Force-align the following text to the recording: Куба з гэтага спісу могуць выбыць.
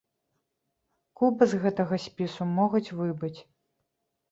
Куба 1.21 1.43
з 1.51 1.61
гэтага 1.67 1.95
спісу 2.07 2.43
могуць 2.57 2.85
выбыць. 3.03 3.37